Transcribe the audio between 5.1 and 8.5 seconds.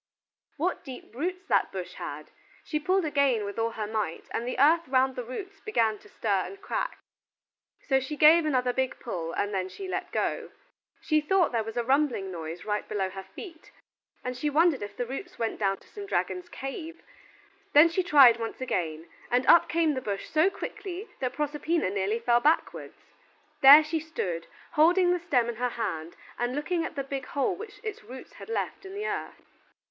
the roots began to stir and crack, so she gave